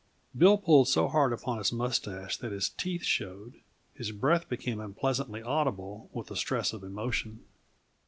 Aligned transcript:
Bill 0.35 0.57
pulled 0.57 0.87
so 0.87 1.07
hard 1.07 1.31
upon 1.31 1.59
his 1.59 1.71
mustache 1.71 2.35
that 2.37 2.51
his 2.51 2.69
teeth 2.69 3.03
showed; 3.03 3.61
his 3.93 4.11
breath 4.11 4.49
became 4.49 4.79
unpleasantly 4.79 5.43
audible 5.43 6.09
with 6.11 6.25
the 6.25 6.35
stress 6.35 6.73
of 6.73 6.83
emotion. 6.83 7.45